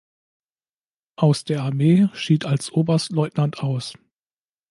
Aus 1.15 1.43
der 1.43 1.61
Armee 1.61 2.09
schied 2.15 2.45
als 2.47 2.71
Oberstleutnant 2.71 3.59
aus. 3.59 3.93